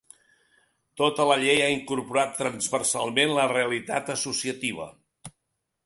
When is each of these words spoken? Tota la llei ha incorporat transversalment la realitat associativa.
Tota 1.01 1.27
la 1.33 1.35
llei 1.43 1.61
ha 1.65 1.67
incorporat 1.75 2.33
transversalment 2.39 3.37
la 3.41 3.47
realitat 3.53 4.11
associativa. 4.19 4.93